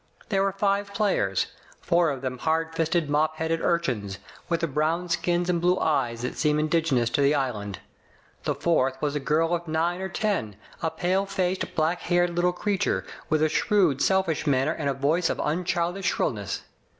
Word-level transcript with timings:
There 0.29 0.41
were 0.41 0.51
five 0.51 0.95
players, 0.95 1.45
four 1.79 2.09
of 2.09 2.21
them 2.21 2.39
hard 2.39 2.73
fisted, 2.73 3.07
mop 3.07 3.35
headed 3.35 3.61
urchins, 3.61 4.17
with 4.49 4.61
the 4.61 4.67
brown 4.67 5.09
skins 5.09 5.47
and 5.47 5.61
blue 5.61 5.77
eyes 5.77 6.23
that 6.23 6.39
seem 6.39 6.57
indigenous 6.57 7.11
to 7.11 7.21
the 7.21 7.35
island. 7.35 7.77
The 8.45 8.55
fourth 8.55 8.99
was 8.99 9.15
a 9.15 9.19
girl 9.19 9.53
of 9.53 9.67
nine 9.67 10.01
or 10.01 10.09
ten, 10.09 10.55
a 10.81 10.89
pale 10.89 11.27
faced, 11.27 11.75
black 11.75 11.99
haired 12.01 12.31
little 12.31 12.51
creature, 12.51 13.05
with 13.29 13.43
a 13.43 13.47
shrewd, 13.49 14.01
selfish 14.01 14.47
manner 14.47 14.73
and 14.73 14.89
a 14.89 14.95
voice 14.95 15.29
of 15.29 15.37
unchildish 15.37 16.07
shrillness. 16.07 16.63